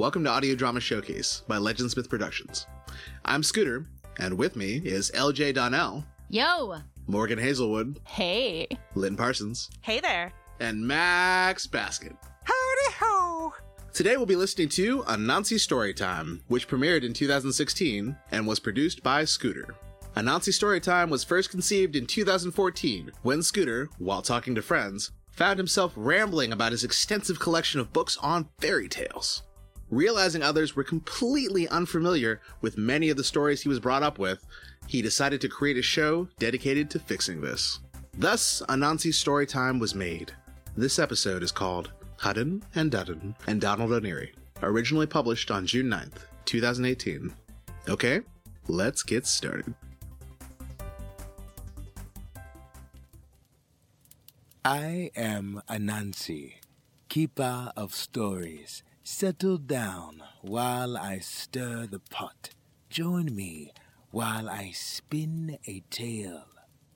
[0.00, 2.66] Welcome to Audio Drama Showcase by Legendsmith Productions.
[3.26, 3.84] I'm Scooter,
[4.18, 6.78] and with me is LJ Donnell, Yo!
[7.06, 8.66] Morgan Hazelwood, Hey!
[8.94, 10.32] Lynn Parsons, Hey there.
[10.58, 12.16] and Max Basket.
[12.44, 13.52] Howdy ho.
[13.92, 19.26] Today we'll be listening to Anansi Storytime, which premiered in 2016 and was produced by
[19.26, 19.74] Scooter.
[20.16, 25.92] Anansi Storytime was first conceived in 2014 when Scooter, while talking to friends, found himself
[25.94, 29.42] rambling about his extensive collection of books on fairy tales.
[29.90, 34.46] Realizing others were completely unfamiliar with many of the stories he was brought up with,
[34.86, 37.80] he decided to create a show dedicated to fixing this.
[38.16, 40.32] Thus, Anansi's story time was made.
[40.76, 46.22] This episode is called Hudden and Dudden and Donald O'Neary, originally published on June 9th,
[46.44, 47.32] 2018.
[47.88, 48.20] Okay,
[48.68, 49.74] let's get started.
[54.64, 56.54] I am Anansi,
[57.08, 58.84] keeper of stories.
[59.02, 62.50] Settle down while I stir the pot.
[62.90, 63.72] Join me
[64.10, 66.44] while I spin a tale.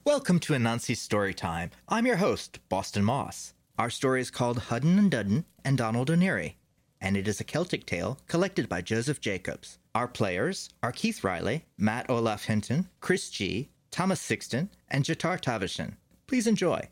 [0.05, 1.71] Welcome to Anansi's Storytime.
[1.89, 3.55] I'm your host, Boston Moss.
[3.79, 6.59] Our story is called Hudden and Dudden and Donald O'Neary,
[7.01, 9.79] and it is a Celtic tale collected by Joseph Jacobs.
[9.95, 15.95] Our players are Keith Riley, Matt Olaf Hinton, Chris G, Thomas Sixton, and Jatar Tavashin.
[16.27, 16.87] Please enjoy.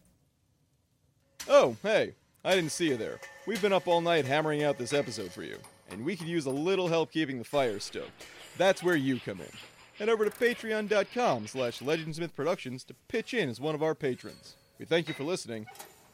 [1.48, 3.20] Oh, hey, I didn't see you there.
[3.44, 5.58] We've been up all night hammering out this episode for you,
[5.90, 8.24] and we could use a little help keeping the fire stoked.
[8.56, 9.48] That's where you come in.
[9.98, 14.54] Head over to patreon.com slash legendsmith productions to pitch in as one of our patrons.
[14.78, 15.66] We thank you for listening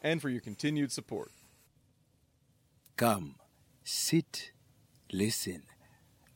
[0.03, 1.31] and for your continued support.
[2.97, 3.35] Come,
[3.85, 4.53] sit,
[5.13, 5.65] listen.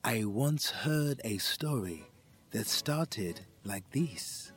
[0.05, 2.05] I once heard a story
[2.51, 4.52] that started like this.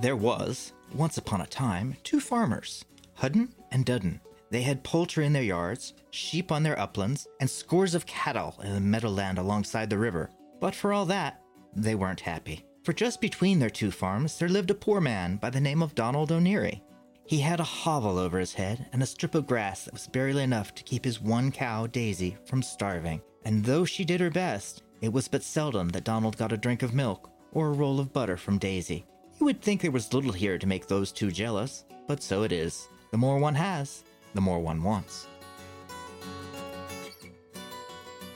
[0.00, 4.20] There was, once upon a time, two farmers, Hudden and Dudden.
[4.48, 8.74] They had poultry in their yards, sheep on their uplands, and scores of cattle in
[8.74, 10.30] the meadowland alongside the river.
[10.60, 11.42] But for all that,
[11.74, 12.64] they weren't happy.
[12.84, 15.96] For just between their two farms, there lived a poor man by the name of
[15.96, 16.80] Donald O'Neary.
[17.26, 20.44] He had a hovel over his head and a strip of grass that was barely
[20.44, 23.20] enough to keep his one cow, Daisy, from starving.
[23.44, 26.84] And though she did her best, it was but seldom that Donald got a drink
[26.84, 29.04] of milk or a roll of butter from Daisy.
[29.38, 32.50] You would think there was little here to make those two jealous, but so it
[32.50, 32.88] is.
[33.12, 34.02] The more one has,
[34.34, 35.26] the more one wants.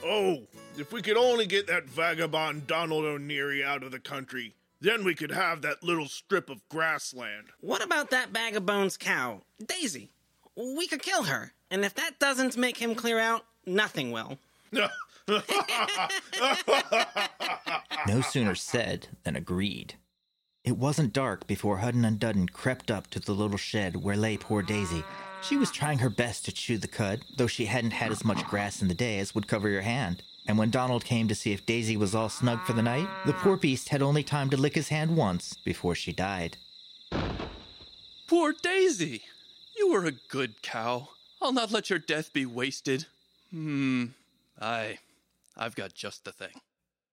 [0.05, 0.39] Oh,
[0.77, 5.13] if we could only get that vagabond Donald O'Neary out of the country, then we
[5.13, 7.47] could have that little strip of grassland.
[7.59, 9.41] What about that bag of bones cow?
[9.65, 10.09] Daisy.
[10.55, 11.51] We could kill her.
[11.69, 14.37] And if that doesn't make him clear out, nothing will.
[18.05, 19.95] No sooner said than agreed.
[20.63, 24.37] It wasn't dark before Hudden and Dudden crept up to the little shed where lay
[24.37, 25.03] poor Daisy.
[25.41, 28.45] She was trying her best to chew the cud, though she hadn't had as much
[28.45, 30.23] grass in the day as would cover your hand.
[30.47, 33.33] And when Donald came to see if Daisy was all snug for the night, the
[33.33, 36.55] poor beast had only time to lick his hand once before she died.
[38.27, 39.23] Poor Daisy!
[39.77, 41.09] You were a good cow.
[41.41, 43.07] I'll not let your death be wasted.
[43.51, 44.05] Hmm.
[44.61, 44.99] Aye.
[45.57, 46.61] I've got just the thing.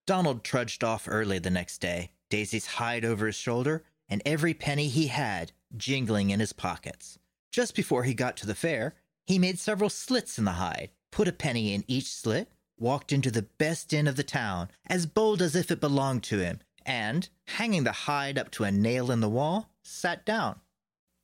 [0.06, 4.88] Donald trudged off early the next day, Daisy's hide over his shoulder, and every penny
[4.88, 7.18] he had jingling in his pockets.
[7.52, 8.94] Just before he got to the fair,
[9.26, 13.30] he made several slits in the hide, put a penny in each slit, walked into
[13.30, 17.28] the best inn of the town, as bold as if it belonged to him, and,
[17.46, 20.60] hanging the hide up to a nail in the wall, sat down.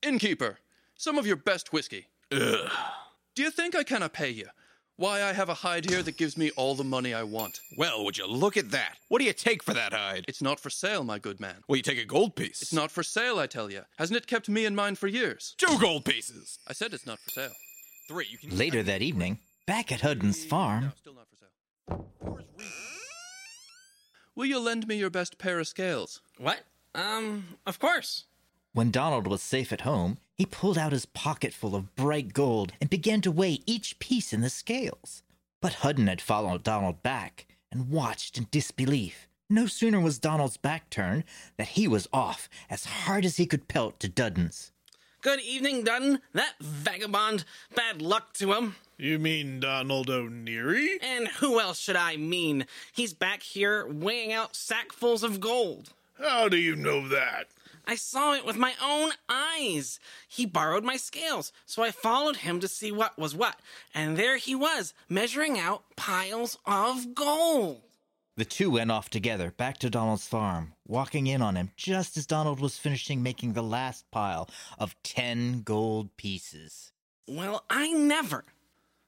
[0.02, 0.58] Innkeeper,
[0.94, 2.08] some of your best whiskey.
[2.30, 2.70] Ugh.
[3.34, 4.46] Do you think I cannot pay you?
[4.98, 7.60] Why, I have a hide here that gives me all the money I want.
[7.76, 8.96] Well, would you look at that?
[9.08, 10.24] What do you take for that hide?
[10.26, 11.56] It's not for sale, my good man.
[11.68, 12.62] Well, you take a gold piece.
[12.62, 13.82] It's not for sale, I tell you.
[13.98, 15.54] Hasn't it kept me in mind for years?
[15.58, 16.58] two gold pieces.
[16.66, 17.52] I said it's not for sale.
[18.08, 18.26] Three.
[18.30, 22.46] You can Later that evening, back at Hudden's farm, No, still not for sale.
[24.34, 26.20] Will you lend me your best pair of scales?
[26.38, 26.60] What?
[26.94, 28.24] Um, of course.
[28.72, 32.72] When Donald was safe at home, he pulled out his pocket full of bright gold
[32.80, 35.22] and began to weigh each piece in the scales.
[35.62, 39.28] But Hudden had followed Donald back and watched in disbelief.
[39.48, 41.24] No sooner was Donald's back turned
[41.56, 44.72] that he was off as hard as he could pelt to Dudden's.
[45.22, 46.20] Good evening, Dudden.
[46.34, 47.44] That vagabond.
[47.74, 48.76] Bad luck to him.
[48.98, 50.98] You mean Donald O'Neary?
[51.02, 52.66] And who else should I mean?
[52.92, 55.92] He's back here weighing out sackfuls of gold.
[56.18, 57.48] How do you know that?
[57.86, 60.00] I saw it with my own eyes.
[60.28, 63.60] He borrowed my scales, so I followed him to see what was what.
[63.94, 67.82] And there he was, measuring out piles of gold.
[68.36, 72.26] The two went off together back to Donald's farm, walking in on him just as
[72.26, 76.92] Donald was finishing making the last pile of ten gold pieces.
[77.26, 78.44] Well, I never.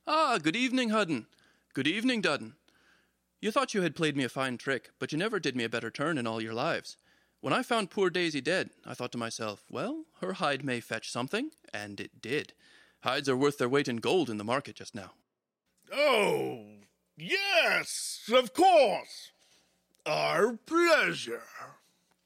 [0.07, 1.27] Ah, good evening, Hudden.
[1.75, 2.55] Good evening, Dudden.
[3.41, 5.69] You thought you had played me a fine trick, but you never did me a
[5.69, 6.97] better turn in all your lives.
[7.41, 11.11] When I found poor Daisy dead, I thought to myself, well, her hide may fetch
[11.11, 12.53] something, and it did.
[13.03, 15.13] Hides are worth their weight in gold in the market just now.
[15.93, 16.65] Oh,
[17.17, 19.31] yes, of course.
[20.05, 21.43] Our pleasure.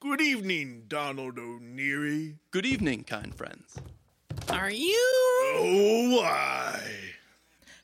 [0.01, 2.39] Good evening, Donald O'Neary.
[2.51, 3.77] Good evening, kind friends.
[4.49, 4.99] Are you?
[5.57, 6.81] Oh, why?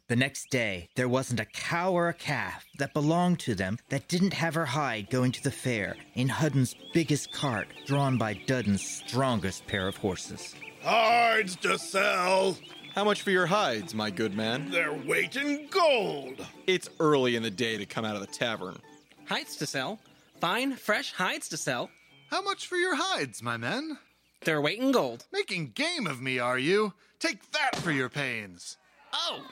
[0.09, 4.09] The next day, there wasn't a cow or a calf that belonged to them that
[4.09, 8.81] didn't have her hide going to the fair in Hudden's biggest cart, drawn by Dudden's
[8.81, 10.55] strongest pair of horses.
[10.83, 12.57] Hides to sell.
[12.95, 14.71] How much for your hides, my good man?
[14.71, 16.47] Their weight in gold.
[16.67, 18.79] It's early in the day to come out of the tavern.
[19.27, 19.99] Hides to sell.
[20.41, 21.91] Fine, fresh hides to sell.
[22.31, 23.99] How much for your hides, my men?
[24.45, 25.27] Their weight in gold.
[25.35, 26.95] Making game of me, are you?
[27.19, 28.79] Take that for your pains.
[29.13, 29.43] Oh!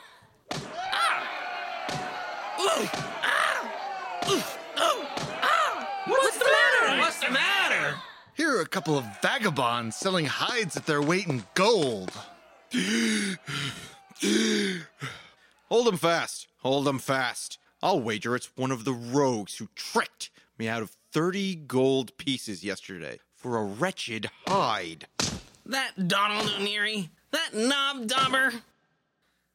[0.52, 1.22] Ah!
[2.60, 2.88] Ooh!
[3.22, 3.72] Ah!
[4.30, 4.42] Ooh!
[4.76, 5.08] Oh!
[5.42, 5.88] Ah!
[6.06, 7.00] What's, the matter?
[7.00, 7.96] What's the matter?
[8.34, 12.12] Here are a couple of vagabonds selling hides at their weight in gold.
[15.68, 16.48] Hold him fast.
[16.58, 17.58] Hold him fast.
[17.82, 22.64] I'll wager it's one of the rogues who tricked me out of 30 gold pieces
[22.64, 25.06] yesterday for a wretched hide.
[25.64, 27.10] That Donald O'Neary?
[27.32, 28.52] That knob dauber?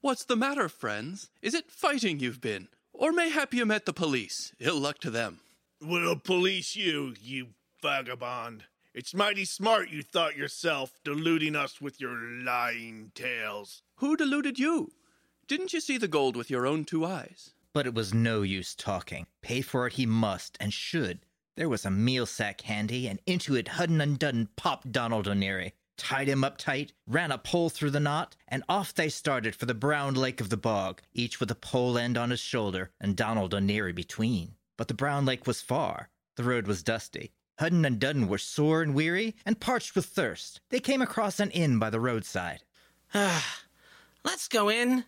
[0.01, 1.29] What's the matter, friends?
[1.43, 2.69] Is it fighting you've been?
[2.91, 4.51] Or mayhap you met the police?
[4.59, 5.41] Ill luck to them.
[5.79, 7.49] We'll police you, you
[7.83, 8.63] vagabond.
[8.95, 13.83] It's mighty smart you thought yourself, deluding us with your lying tales.
[13.97, 14.91] Who deluded you?
[15.47, 17.51] Didn't you see the gold with your own two eyes?
[17.71, 19.27] But it was no use talking.
[19.43, 21.19] Pay for it he must and should.
[21.55, 25.73] There was a meal sack handy, and into it Hudden and Dudden popped Donald O'Neary,
[25.97, 29.65] tied him up tight, ran a pole through the knot, and off they started for
[29.65, 33.15] the brown lake of the bog, each with a pole end on his shoulder and
[33.15, 34.55] Donald O'Neary between.
[34.77, 36.09] But the brown lake was far.
[36.35, 37.31] The road was dusty.
[37.59, 40.61] Hudden and Dudden were sore and weary and parched with thirst.
[40.69, 42.63] They came across an inn by the roadside.
[43.13, 43.59] Ah,
[44.23, 45.05] Let's go in.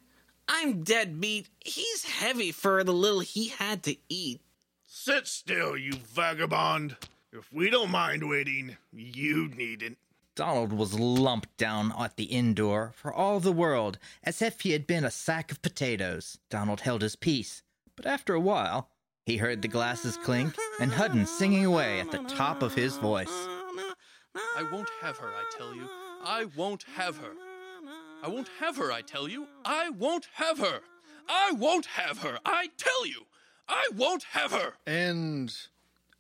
[0.48, 1.48] I'm dead beat.
[1.64, 4.42] He's heavy for the little he had to eat.
[4.86, 6.98] Sit still, you vagabond.
[7.32, 9.98] If we don't mind waiting, you needn't.
[10.36, 14.72] Donald was lumped down at the inn door for all the world as if he
[14.72, 16.40] had been a sack of potatoes.
[16.50, 17.62] Donald held his peace,
[17.96, 18.90] but after a while,
[19.26, 23.48] he heard the glasses clink and Hudden singing away at the top of his voice.
[24.58, 25.88] I won't have her, I tell you.
[26.24, 27.34] I won't have her.
[28.24, 29.48] I won't have her, I tell you.
[29.64, 30.80] I won't have her.
[31.30, 33.28] I won't have her, I tell you.
[33.68, 34.74] I won't have her.
[34.88, 35.56] And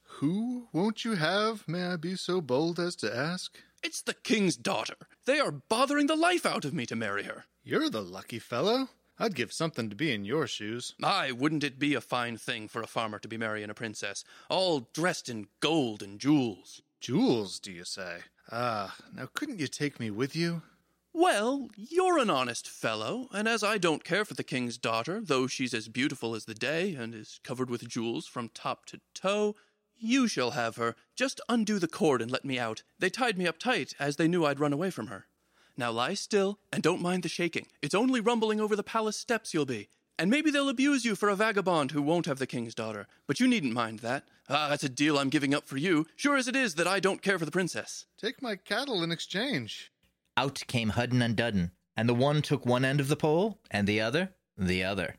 [0.03, 3.57] who won't you have, may I be so bold as to ask?
[3.83, 4.95] It's the king's daughter.
[5.25, 7.45] They are bothering the life out of me to marry her.
[7.63, 8.89] You're the lucky fellow.
[9.19, 10.95] I'd give something to be in your shoes.
[11.03, 14.23] Aye, wouldn't it be a fine thing for a farmer to be marrying a princess,
[14.49, 16.81] all dressed in gold and jewels?
[16.99, 18.19] Jewels, do you say?
[18.51, 20.63] Ah, now couldn't you take me with you?
[21.11, 25.45] Well, you're an honest fellow, and as I don't care for the king's daughter, though
[25.45, 29.55] she's as beautiful as the day and is covered with jewels from top to toe,
[30.03, 30.95] you shall have her.
[31.15, 32.83] Just undo the cord and let me out.
[32.99, 35.27] They tied me up tight, as they knew I'd run away from her.
[35.75, 37.67] Now lie still, and don't mind the shaking.
[37.81, 39.89] It's only rumbling over the palace steps you'll be.
[40.19, 43.07] And maybe they'll abuse you for a vagabond who won't have the king's daughter.
[43.25, 44.25] But you needn't mind that.
[44.47, 46.99] Ah, that's a deal I'm giving up for you, sure as it is that I
[46.99, 48.05] don't care for the princess.
[48.17, 49.91] Take my cattle in exchange.
[50.37, 53.87] Out came Hudden and Dudden, and the one took one end of the pole, and
[53.87, 55.15] the other the other.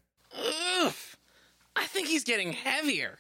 [0.85, 1.17] Oof!
[1.75, 3.19] I think he's getting heavier.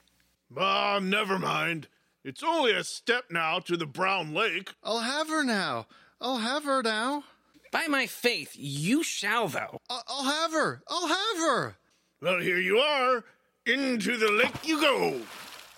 [0.56, 1.88] Ah, never mind.
[2.24, 4.72] It's only a step now to the Brown Lake.
[4.82, 5.86] I'll have her now.
[6.20, 7.24] I'll have her now.
[7.70, 9.78] By my faith, you shall, though.
[9.90, 10.82] I- I'll have her.
[10.88, 11.76] I'll have her.
[12.22, 13.24] Well, here you are.
[13.66, 15.20] Into the lake you go.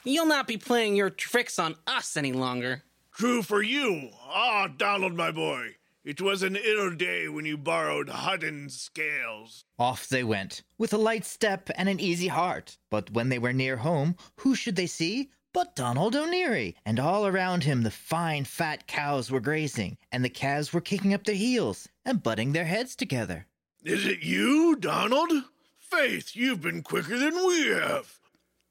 [0.05, 2.83] You'll not be playing your tricks on us any longer.
[3.17, 4.11] True for you.
[4.23, 5.77] Ah, Donald, my boy.
[6.07, 9.65] It was an ill day when you borrowed Hudden's scales.
[9.77, 12.79] Off they went, with a light step and an easy heart.
[12.93, 16.77] But when they were near home, who should they see but Donald O'Neary?
[16.87, 21.13] And all around him the fine fat cows were grazing, and the calves were kicking
[21.13, 23.49] up their heels and butting their heads together.
[23.83, 25.33] Is it you, Donald?
[25.77, 28.21] Faith, you've been quicker than we have.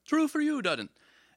[0.06, 0.88] True for you, Dudden.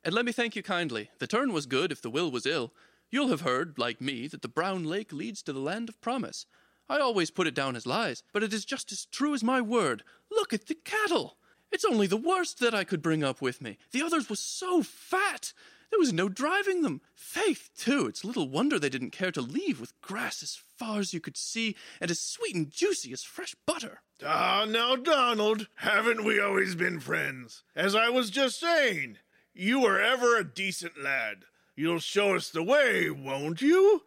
[0.05, 1.11] And let me thank you kindly.
[1.19, 2.73] The turn was good if the will was ill.
[3.11, 6.47] You'll have heard, like me, that the Brown Lake leads to the land of promise.
[6.89, 9.61] I always put it down as lies, but it is just as true as my
[9.61, 10.03] word.
[10.31, 11.37] Look at the cattle!
[11.71, 13.77] It's only the worst that I could bring up with me.
[13.93, 15.53] The others were so fat.
[15.91, 17.01] There was no driving them.
[17.15, 18.07] Faith, too.
[18.07, 21.37] It's little wonder they didn't care to leave with grass as far as you could
[21.37, 24.03] see and as sweet and juicy as fresh butter.
[24.25, 27.63] Ah, now, Donald, haven't we always been friends?
[27.75, 29.19] As I was just saying,
[29.55, 31.45] you were ever a decent lad.
[31.79, 34.03] You'll show us the way, won't you?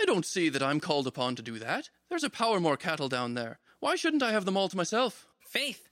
[0.00, 1.90] I don't see that I'm called upon to do that.
[2.08, 3.58] There's a power more cattle down there.
[3.80, 5.26] Why shouldn't I have them all to myself?
[5.38, 5.90] Faith,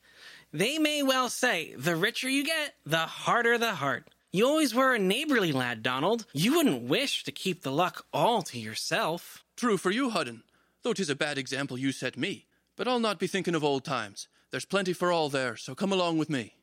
[0.51, 4.09] they may well say the richer you get, the harder the heart.
[4.33, 6.25] You always were a neighborly lad, Donald.
[6.33, 9.45] You wouldn't wish to keep the luck all to yourself.
[9.57, 10.43] True for you, Hudden,
[10.83, 12.47] though 'tis a bad example you set me.
[12.77, 14.29] But I'll not be thinking of old times.
[14.53, 16.55] There's plenty for all there, so come along with me.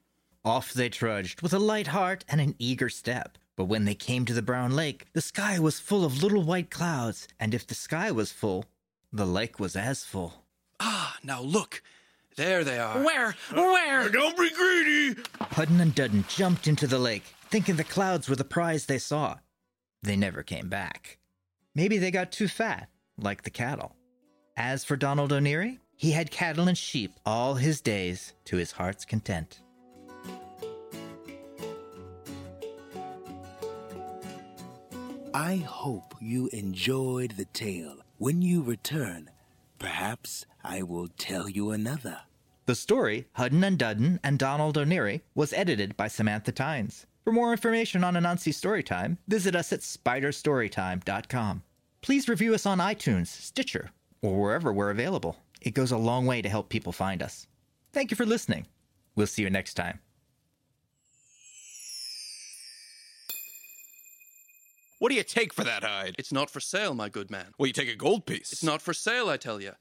[0.44, 3.38] Off they trudged with a light heart and an eager step.
[3.58, 6.70] But when they came to the brown lake, the sky was full of little white
[6.70, 8.66] clouds, and if the sky was full,
[9.12, 10.46] the lake was as full.
[10.80, 11.82] Ah, now look.
[12.36, 13.04] There they are.
[13.04, 13.36] Where?
[13.52, 14.10] Where?
[14.10, 15.22] Don't be greedy!
[15.42, 19.38] Hudden and Dudden jumped into the lake, thinking the clouds were the prize they saw.
[20.04, 21.18] They never came back.
[21.74, 23.96] Maybe they got too fat, like the cattle.
[24.56, 29.04] As for Donald O'Neary, he had cattle and sheep all his days to his heart's
[29.04, 29.62] content.
[35.38, 37.98] I hope you enjoyed the tale.
[38.18, 39.30] When you return,
[39.78, 42.22] perhaps I will tell you another.
[42.66, 47.06] The story, Hudden and Dudden and Donald O'Neary, was edited by Samantha Tynes.
[47.24, 51.62] For more information on Anansi Storytime, visit us at spiderstorytime.com.
[52.02, 53.92] Please review us on iTunes, Stitcher,
[54.24, 55.38] or wherever we're available.
[55.62, 57.46] It goes a long way to help people find us.
[57.94, 58.66] Thank you for listening.
[59.16, 60.00] We'll see you next time.
[65.00, 66.16] What do you take for that hide?
[66.18, 67.48] It's not for sale, my good man.
[67.58, 68.52] Well, you take a gold piece.
[68.52, 69.74] It's not for sale, I tell you.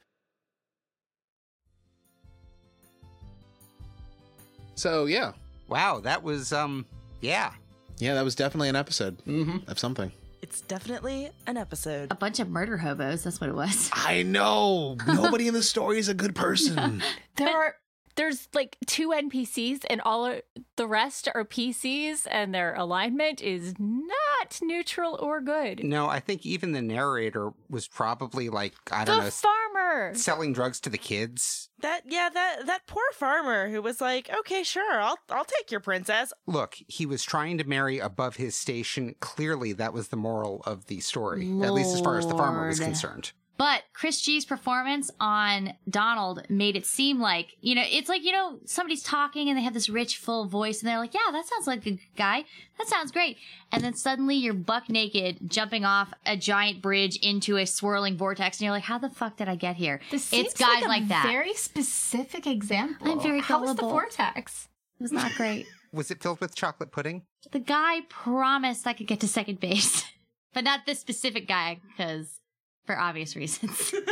[4.74, 5.32] So yeah,
[5.68, 6.86] Wow, that was um
[7.20, 7.52] yeah.
[7.98, 9.70] yeah, that was definitely an episode Mm-hmm.
[9.70, 10.12] of something.
[10.42, 12.12] It's definitely an episode.
[12.12, 13.24] A bunch of murder hobos.
[13.24, 13.90] That's what it was.
[13.92, 14.96] I know.
[15.06, 17.02] Nobody in the story is a good person.
[17.36, 17.74] There are
[18.16, 20.40] there's like two NPCs and all of
[20.76, 25.84] the rest are PCs and their alignment is not neutral or good.
[25.84, 30.14] No, I think even the narrator was probably like I don't The know farmer.
[30.14, 31.68] selling drugs to the kids.
[31.80, 35.80] That yeah, that that poor farmer who was like, "Okay, sure, I'll I'll take your
[35.80, 39.14] princess." Look, he was trying to marry above his station.
[39.20, 42.66] Clearly, that was the moral of the story, at least as far as the farmer
[42.66, 43.32] was concerned.
[43.56, 48.32] But Chris G's performance on Donald made it seem like, you know, it's like, you
[48.32, 51.46] know, somebody's talking and they have this rich, full voice and they're like, yeah, that
[51.46, 52.44] sounds like a guy.
[52.78, 53.38] That sounds great.
[53.72, 58.58] And then suddenly you're buck naked jumping off a giant bridge into a swirling vortex
[58.58, 60.00] and you're like, how the fuck did I get here?
[60.10, 61.26] This it's seems guys like, like, a that.
[61.26, 63.10] Very specific example.
[63.10, 64.68] I'm very How was the vortex?
[65.00, 65.66] It was not great.
[65.92, 67.22] Was it filled with chocolate pudding?
[67.52, 70.04] the guy promised I could get to second base,
[70.52, 72.40] but not this specific guy because
[72.86, 73.92] for obvious reasons.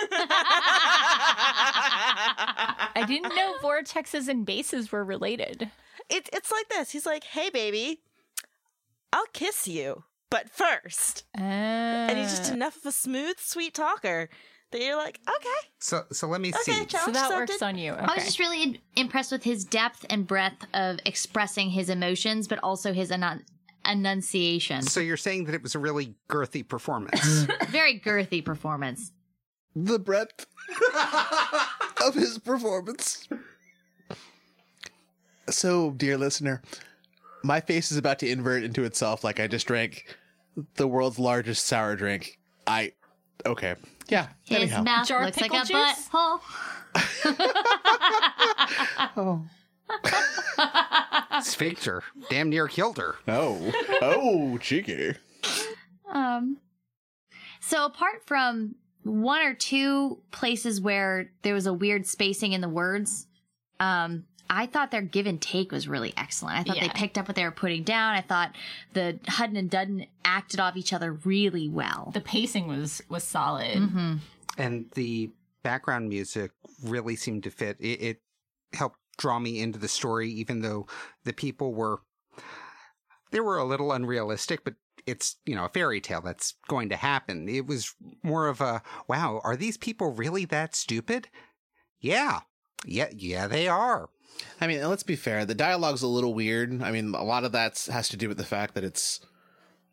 [2.97, 5.71] I didn't know vortexes and bases were related.
[6.11, 6.91] It's it's like this.
[6.91, 8.01] He's like, "Hey, baby,
[9.13, 11.25] I'll kiss you, but first.
[11.35, 12.55] And he's just uh.
[12.55, 14.29] enough of a smooth, sweet talker
[14.73, 16.73] that you're like, "Okay, So, so let me okay, see.
[16.73, 17.93] challenge so that accepted." works on you.
[17.93, 18.05] Okay.
[18.05, 22.59] I was just really impressed with his depth and breadth of expressing his emotions, but
[22.63, 23.45] also his enun-
[23.87, 24.83] enunciation.
[24.83, 27.47] So you're saying that it was a really girthy performance?
[27.69, 29.13] Very girthy performance.
[29.77, 30.47] the breadth
[32.05, 33.29] of his performance.
[35.51, 36.63] So, dear listener,
[37.43, 40.17] my face is about to invert into itself like I just drank
[40.77, 42.39] the world's largest sour drink.
[42.67, 42.93] I.
[43.45, 43.75] Okay.
[44.09, 44.29] Yeah.
[44.45, 44.83] His anyhow.
[44.83, 46.09] mouth Jar looks like pickle a juice?
[51.43, 51.85] butthole.
[51.85, 52.03] her.
[52.31, 53.17] damn near killed her.
[53.29, 53.73] Oh.
[54.03, 55.15] Oh, cheeky.
[56.11, 56.59] Um,
[57.61, 62.69] so apart from one or two places where there was a weird spacing in the
[62.69, 63.27] words,
[63.81, 66.59] um, I thought their give and take was really excellent.
[66.59, 68.15] I thought they picked up what they were putting down.
[68.15, 68.55] I thought
[68.93, 72.11] the Hudden and Dudden acted off each other really well.
[72.15, 73.79] the pacing was was solid.
[73.79, 74.15] hmm
[74.57, 75.31] and the
[75.65, 76.53] background music
[76.85, 77.77] really seemed to fit.
[77.81, 78.21] It, it
[78.73, 80.87] helped draw me into the story, even though
[81.25, 82.01] the people were
[83.31, 84.65] they were a little unrealistic.
[84.65, 84.75] But
[85.07, 87.49] it's you know a fairy tale that's going to happen.
[87.49, 89.41] It was more of a wow.
[89.45, 91.29] Are these people really that stupid?
[92.01, 92.41] Yeah,
[92.85, 93.47] yeah, yeah.
[93.47, 94.09] They are.
[94.61, 95.45] I mean, let's be fair.
[95.45, 96.83] The dialogue's a little weird.
[96.83, 99.21] I mean, a lot of that has to do with the fact that it's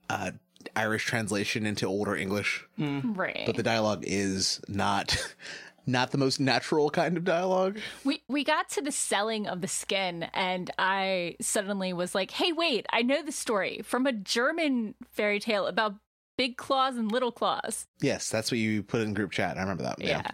[0.10, 0.32] uh,
[0.75, 2.66] Irish translation into older English.
[2.78, 3.44] Right.
[3.46, 5.16] But the dialogue is not
[5.86, 7.80] not the most natural kind of dialogue.
[8.04, 12.52] We we got to the selling of the skin, and I suddenly was like, "Hey,
[12.52, 12.86] wait!
[12.92, 15.96] I know the story from a German fairy tale about
[16.38, 19.58] big Claus and little Claus." Yes, that's what you put in group chat.
[19.58, 20.02] I remember that.
[20.02, 20.32] Yeah.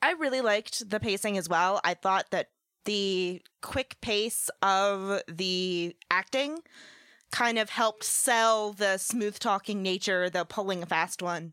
[0.00, 1.80] I really liked the pacing as well.
[1.84, 2.48] I thought that
[2.84, 6.58] the quick pace of the acting
[7.30, 11.52] kind of helped sell the smooth talking nature, the pulling a fast one.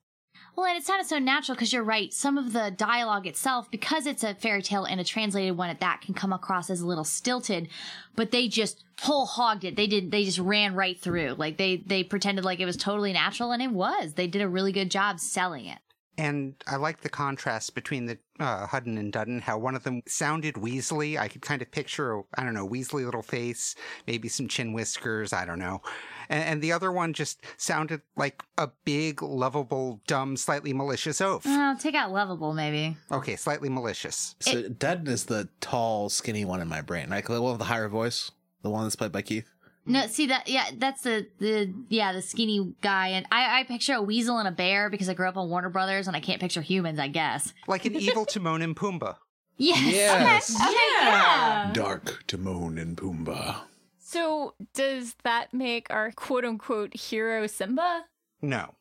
[0.60, 2.14] Well, and it sounded so natural because you're right.
[2.14, 5.80] Some of the dialogue itself, because it's a fairy tale and a translated one at
[5.80, 7.70] that, can come across as a little stilted.
[8.18, 9.78] But they just whole hogged it.
[9.78, 10.12] They did.
[10.12, 11.36] They just ran right through.
[11.38, 14.16] Like they they pretended like it was totally natural, and it was.
[14.16, 15.80] They did a really good job selling it.
[16.18, 20.02] And I like the contrast between the uh, Hudden and Dudden, how one of them
[20.06, 21.18] sounded Weasley.
[21.18, 23.74] I could kind of picture, I don't know, Weasley little face,
[24.06, 25.82] maybe some chin whiskers, I don't know.
[26.30, 31.44] And, and the other one just sounded like a big, lovable, dumb, slightly malicious oaf.
[31.46, 32.96] Well, take out lovable, maybe.
[33.12, 34.36] Okay, slightly malicious.
[34.40, 37.26] So Dudden is the tall, skinny one in my brain, right?
[37.26, 38.32] The one with the higher voice,
[38.62, 39.50] the one that's played by Keith.
[39.86, 43.94] No, see that yeah, that's the the yeah the skinny guy, and I I picture
[43.96, 46.40] a weasel and a bear because I grew up on Warner Brothers, and I can't
[46.40, 47.00] picture humans.
[47.00, 49.16] I guess Like an evil Timon and Pumbaa.
[49.58, 50.56] yes, Yes.
[50.56, 51.72] okay, okay, yeah.
[51.74, 53.62] Dark Timon and Pumbaa.
[54.10, 58.06] So does that make our quote unquote hero Simba
[58.42, 58.74] No.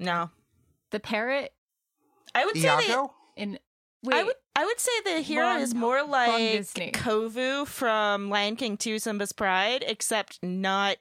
[0.00, 0.30] No.
[0.90, 1.52] the parrot?
[2.34, 3.14] I would say that Iago?
[3.36, 3.58] In
[4.10, 6.32] I would I would say the hero Wrong- is more like
[6.92, 10.96] Kovu from Lion King 2 Simba's Pride, except not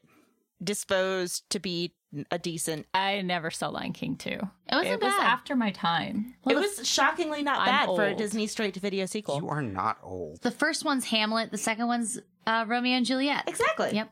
[0.64, 1.94] disposed to be
[2.32, 2.86] a decent.
[2.94, 4.30] I never saw Lion King 2.
[4.30, 4.42] It
[4.72, 6.36] wasn't it was after my time.
[6.48, 8.16] it was shockingly not I'm bad for a.
[8.16, 9.38] Disney straight to video sequel.
[9.38, 10.42] You are not old.
[10.42, 11.52] The first one's Hamlet.
[11.52, 13.44] The second one's uh, Romeo and Juliet.
[13.48, 13.92] Exactly.
[13.94, 14.10] Yep.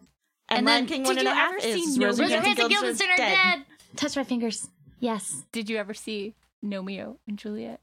[0.50, 2.22] And, And Lion then- King Did one you a half ever is see No Rosie
[2.24, 3.36] Rosie Hanson Hanson Guildenstern's Guildenstern are dead.
[3.58, 3.66] dead.
[3.98, 4.68] Touch my fingers.
[5.00, 5.44] Yes.
[5.52, 7.80] Did you ever see Gnomeo and Juliet?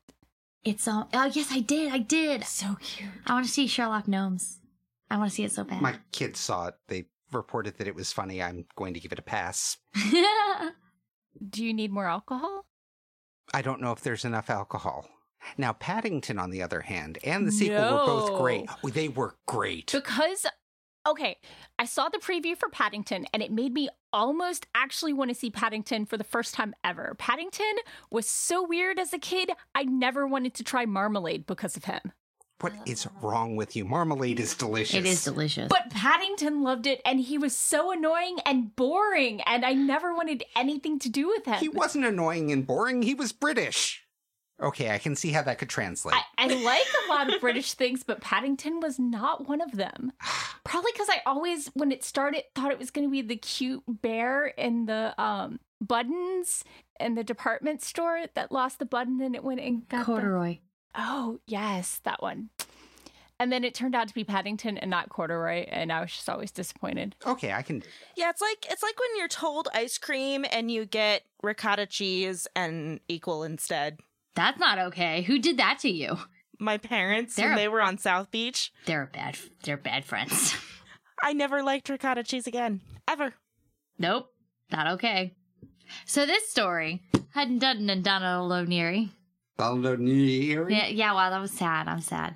[0.64, 1.08] It's all.
[1.14, 1.92] Oh yes, I did.
[1.92, 2.44] I did.
[2.44, 3.08] So cute.
[3.26, 4.58] I want to see Sherlock Gnomes.
[5.10, 5.80] I want to see it so bad.
[5.80, 6.74] My kids saw it.
[6.88, 8.42] They reported that it was funny.
[8.42, 9.76] I'm going to give it a pass.
[11.50, 12.66] Do you need more alcohol?
[13.54, 15.08] I don't know if there's enough alcohol.
[15.56, 18.68] Now, Paddington, on the other hand, and the sequel were both great.
[18.92, 19.92] They were great.
[19.92, 20.46] Because,
[21.06, 21.36] okay,
[21.78, 25.50] I saw the preview for Paddington and it made me almost actually want to see
[25.50, 27.14] Paddington for the first time ever.
[27.18, 27.76] Paddington
[28.10, 32.12] was so weird as a kid, I never wanted to try marmalade because of him.
[32.60, 33.84] What is wrong with you?
[33.84, 34.96] Marmalade is delicious.
[34.96, 35.68] it is delicious.
[35.68, 40.44] But Paddington loved it and he was so annoying and boring, and I never wanted
[40.56, 41.58] anything to do with him.
[41.60, 43.02] He wasn't annoying and boring.
[43.02, 44.04] He was British.
[44.60, 46.16] Okay, I can see how that could translate.
[46.16, 50.10] I, I like a lot of British things, but Paddington was not one of them.
[50.64, 53.84] Probably because I always, when it started, thought it was going to be the cute
[53.86, 56.64] bear in the um, buttons
[56.98, 60.58] in the department store that lost the button and it went and got the- corduroy.
[60.94, 62.50] Oh yes, that one.
[63.40, 66.28] And then it turned out to be Paddington and not corduroy, and I was just
[66.28, 67.14] always disappointed.
[67.24, 67.84] okay, I can.
[68.16, 72.48] Yeah, it's like it's like when you're told ice cream and you get ricotta cheese
[72.56, 73.98] and equal instead.
[74.34, 75.22] That's not okay.
[75.22, 76.18] Who did that to you?
[76.60, 79.38] My parents They're when a- they were on South Beach, They're bad.
[79.62, 80.56] They're bad friends.
[81.22, 82.80] I never liked ricotta cheese again.
[83.06, 83.34] Ever.
[83.98, 84.26] nope,
[84.72, 85.34] not okay.
[86.04, 87.02] So this story,
[87.34, 89.10] Hudden Dudden and Donald O'Neary.
[90.70, 91.12] Yeah, yeah.
[91.12, 91.88] Wow, that was sad.
[91.88, 92.34] I'm sad.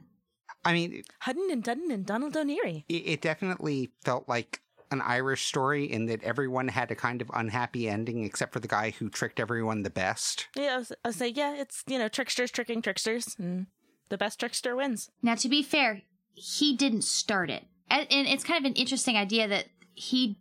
[0.64, 2.84] I mean, Hudden and Dudden and Donald O'Neary.
[2.88, 4.60] it, it definitely felt like
[4.92, 8.68] an Irish story in that everyone had a kind of unhappy ending except for the
[8.68, 10.48] guy who tricked everyone the best.
[10.54, 13.66] Yeah, I was, I was like, yeah, it's you know tricksters tricking tricksters, and
[14.10, 15.10] the best trickster wins.
[15.22, 16.02] Now, to be fair,
[16.34, 20.38] he didn't start it, and, and it's kind of an interesting idea that he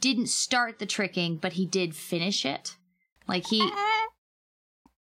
[0.00, 2.76] didn't start the tricking, but he did finish it.
[3.28, 3.95] Like he, eh,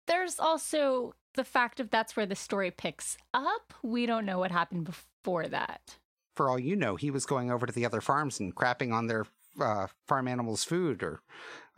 [0.06, 3.74] There's also the fact of that's where the story picks up.
[3.82, 5.96] We don't know what happened before that.
[6.36, 9.06] For all you know, he was going over to the other farms and crapping on
[9.06, 9.26] their
[9.60, 11.20] uh, farm animals' food, or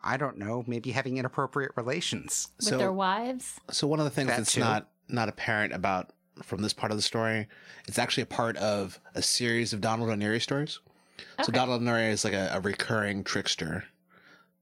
[0.03, 2.49] I don't know, maybe having inappropriate relations.
[2.59, 3.61] With So- their wives.
[3.71, 4.61] So one of the things That that's too.
[4.61, 6.11] not not apparent about
[6.43, 7.47] from this part of the story,
[7.87, 10.81] it's actually a part of a series of Donald O'Neary stories.
[11.45, 13.85] So Donald O'Neary is like a, a recurring trickster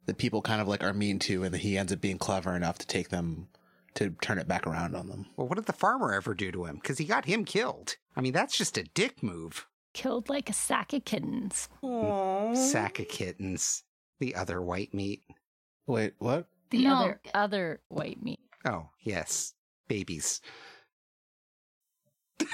[0.06, 2.54] that people kind of like are mean to, and that he ends up being clever
[2.54, 3.48] enough to take them
[3.94, 5.26] to turn it back around on them.
[5.36, 6.76] Well, what did the farmer ever do to him?
[6.76, 7.96] Because he got him killed.
[8.16, 9.66] I mean, that's just a dick move.
[9.92, 11.68] Killed like a sack of kittens.
[11.80, 11.86] Hmm.
[11.86, 12.56] Aww.
[12.56, 13.84] Sack of kittens.
[14.18, 15.22] The other white meat.
[15.86, 16.46] Wait, what?
[16.70, 16.94] The No.
[16.94, 18.40] other other white meat.
[18.64, 19.54] Oh, yes.
[19.86, 20.40] Babies.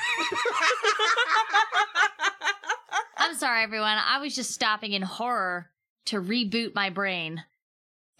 [3.16, 3.96] I'm sorry, everyone.
[3.98, 5.70] I was just stopping in horror
[6.06, 7.44] to reboot my brain.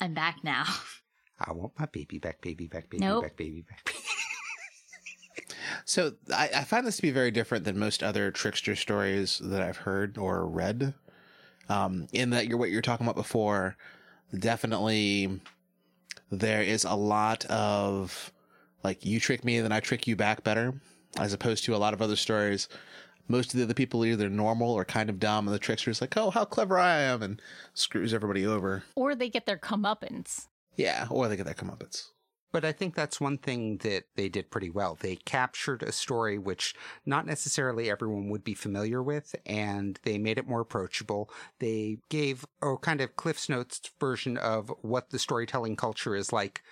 [0.00, 0.64] I'm back now.
[1.40, 3.24] I want my baby back, baby back, baby Nope.
[3.24, 3.94] back, baby back.
[5.84, 9.62] So I, I find this to be very different than most other trickster stories that
[9.62, 10.94] I've heard or read.
[11.68, 13.76] Um, in that you're what you're talking about before,
[14.36, 15.40] definitely
[16.30, 18.32] there is a lot of
[18.84, 20.74] like you trick me, then I trick you back better,
[21.18, 22.68] as opposed to a lot of other stories.
[23.30, 26.00] Most of the other people are either normal or kind of dumb, and the trickster's
[26.00, 27.40] like, "Oh, how clever I am," and
[27.74, 28.82] screws everybody over.
[28.96, 30.48] Or they get their comeuppance.
[30.74, 32.08] Yeah, or they get their comeuppance.
[32.50, 34.98] But I think that's one thing that they did pretty well.
[34.98, 36.74] They captured a story which
[37.06, 41.30] not necessarily everyone would be familiar with, and they made it more approachable.
[41.60, 46.64] They gave a kind of Cliff's Notes version of what the storytelling culture is like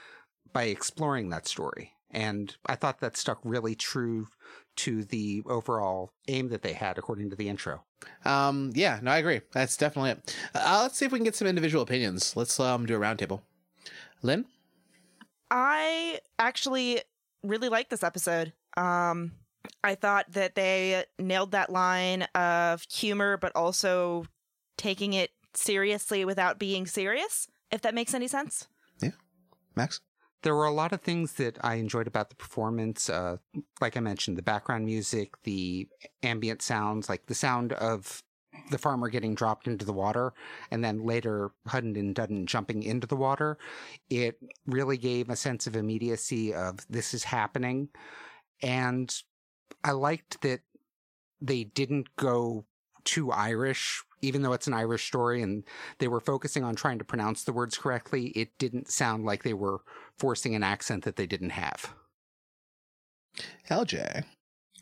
[0.52, 1.92] by exploring that story.
[2.10, 4.28] And I thought that stuck really true
[4.76, 7.84] to the overall aim that they had, according to the intro.
[8.24, 9.40] Um, yeah, no, I agree.
[9.52, 10.36] That's definitely it.
[10.54, 12.36] Uh, let's see if we can get some individual opinions.
[12.36, 13.42] Let's um do a roundtable.
[14.22, 14.46] Lynn,
[15.50, 17.02] I actually
[17.42, 18.52] really like this episode.
[18.76, 19.32] Um,
[19.82, 24.26] I thought that they nailed that line of humor, but also
[24.76, 28.68] taking it seriously without being serious, if that makes any sense.
[29.02, 29.10] Yeah.
[29.76, 30.00] Max.
[30.42, 33.10] There were a lot of things that I enjoyed about the performance.
[33.10, 33.38] Uh,
[33.80, 35.88] like I mentioned, the background music, the
[36.22, 38.22] ambient sounds, like the sound of
[38.70, 40.32] the farmer getting dropped into the water,
[40.70, 43.58] and then later Hudden and Dudden jumping into the water.
[44.10, 47.88] It really gave a sense of immediacy of this is happening.
[48.62, 49.14] And
[49.84, 50.60] I liked that
[51.40, 52.64] they didn't go
[53.04, 55.64] too Irish, even though it's an Irish story and
[55.98, 58.28] they were focusing on trying to pronounce the words correctly.
[58.28, 59.80] It didn't sound like they were
[60.18, 61.94] forcing an accent that they didn't have.
[63.70, 64.24] LJ.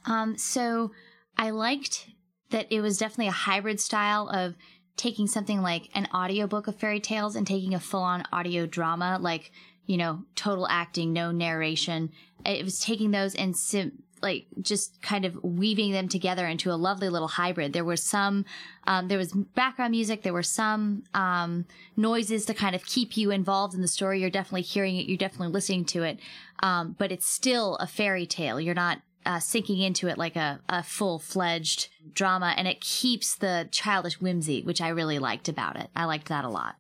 [0.07, 0.93] Um, so
[1.37, 2.09] I liked
[2.51, 4.55] that it was definitely a hybrid style of
[4.97, 9.19] taking something like an audiobook of fairy tales and taking a full on audio drama,
[9.21, 9.53] like,
[9.85, 12.11] you know, total acting, no narration.
[12.45, 16.75] It was taking those and sim- like just kind of weaving them together into a
[16.89, 17.73] lovely little hybrid.
[17.73, 18.45] There was some,
[18.87, 20.23] um, there was background music.
[20.23, 21.65] There were some, um,
[21.97, 24.21] noises to kind of keep you involved in the story.
[24.21, 25.07] You're definitely hearing it.
[25.07, 26.19] You're definitely listening to it.
[26.63, 28.61] Um, but it's still a fairy tale.
[28.61, 33.35] You're not, uh, sinking into it like a, a full fledged drama and it keeps
[33.37, 35.89] the childish whimsy, which I really liked about it.
[35.95, 36.77] I liked that a lot.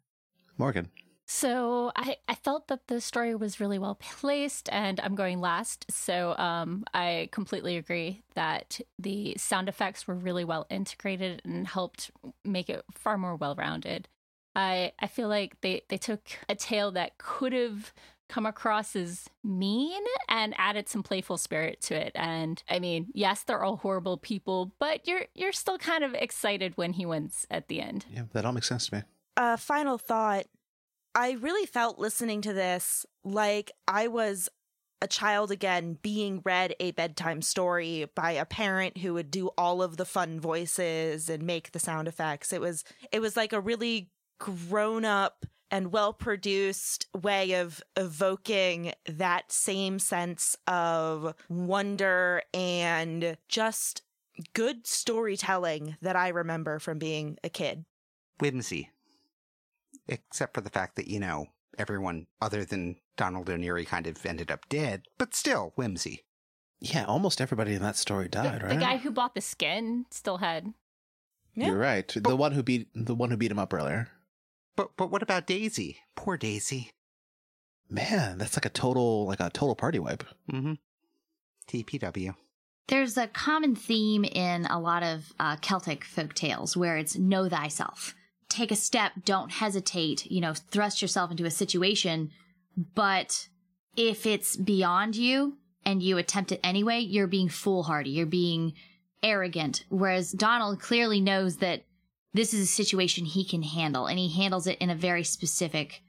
[0.58, 0.88] Morgan.
[1.28, 5.84] So I, I felt that the story was really well placed, and I'm going last.
[5.90, 12.12] So um, I completely agree that the sound effects were really well integrated and helped
[12.44, 14.08] make it far more well rounded.
[14.54, 17.92] I I feel like they, they took a tale that could have
[18.28, 22.12] come across as mean and added some playful spirit to it.
[22.14, 26.76] And I mean, yes, they're all horrible people, but you're you're still kind of excited
[26.76, 28.06] when he wins at the end.
[28.10, 29.02] Yeah, that all makes sense to me.
[29.36, 30.46] A final thought.
[31.16, 34.50] I really felt listening to this like I was
[35.00, 39.82] a child again being read a bedtime story by a parent who would do all
[39.82, 42.52] of the fun voices and make the sound effects.
[42.52, 48.92] It was it was like a really grown up and well produced way of evoking
[49.06, 54.02] that same sense of wonder and just
[54.52, 57.86] good storytelling that I remember from being a kid.
[58.38, 58.90] Whimsy.
[60.08, 61.46] Except for the fact that, you know,
[61.78, 66.24] everyone other than Donald O'Neary kind of ended up dead, but still whimsy.
[66.78, 68.78] Yeah, almost everybody in that story died, The right?
[68.78, 70.72] The guy who bought the skin still had.
[71.54, 72.06] You're right.
[72.14, 74.08] The one who beat the one who beat him up earlier.
[74.76, 75.98] But but what about Daisy?
[76.14, 76.90] Poor Daisy.
[77.88, 80.24] Man, that's like a total like a total party wipe.
[80.52, 80.74] Mm-hmm.
[81.66, 82.34] TPW.
[82.88, 87.48] There's a common theme in a lot of uh, Celtic folk tales where it's know
[87.48, 88.14] thyself.
[88.48, 92.30] Take a step, don't hesitate, you know, thrust yourself into a situation.
[92.94, 93.48] But
[93.96, 98.74] if it's beyond you and you attempt it anyway, you're being foolhardy, you're being
[99.22, 99.84] arrogant.
[99.88, 101.84] Whereas Donald clearly knows that
[102.34, 106.02] this is a situation he can handle and he handles it in a very specific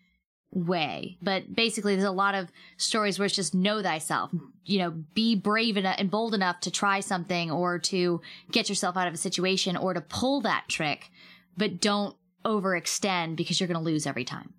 [0.52, 1.17] way.
[1.21, 4.32] But basically, there's a lot of stories where it's just know thyself.
[4.65, 8.21] You know, be brave enough and bold enough to try something or to
[8.52, 11.10] get yourself out of a situation or to pull that trick,
[11.56, 14.54] but don't overextend because you're going to lose every time.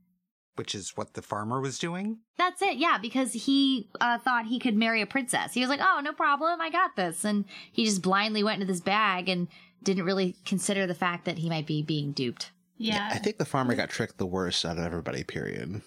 [0.57, 2.19] Which is what the farmer was doing?
[2.37, 5.55] That's it, yeah, because he uh, thought he could marry a princess.
[5.55, 7.25] He was like, oh, no problem, I got this.
[7.25, 9.47] And he just blindly went into this bag and
[9.85, 12.51] didn't really consider the fact that he might be being duped.
[12.77, 13.09] Yeah.
[13.13, 15.83] I think the farmer got tricked the worst out of everybody, period.